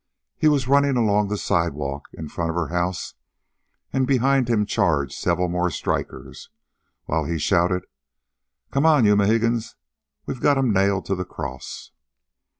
He 0.35 0.47
was 0.47 0.67
running 0.67 0.97
along 0.97 1.27
the 1.27 1.37
sidewalk, 1.37 2.09
in 2.13 2.27
front 2.27 2.49
of 2.49 2.55
her 2.55 2.69
house, 2.69 3.13
and 3.93 4.07
behind 4.07 4.49
him 4.49 4.65
charged 4.65 5.13
several 5.13 5.47
more 5.47 5.69
strikers, 5.69 6.49
while 7.05 7.25
he 7.25 7.37
shouted: 7.37 7.85
"Come 8.71 8.87
on, 8.87 9.05
you 9.05 9.15
Mohegans! 9.15 9.75
We 10.25 10.33
got 10.33 10.57
'em 10.57 10.73
nailed 10.73 11.05
to 11.05 11.13
the 11.13 11.23
cross!" 11.23 11.91